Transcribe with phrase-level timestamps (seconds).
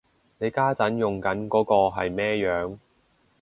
[0.39, 2.79] 你家陣用緊嗰個係咩樣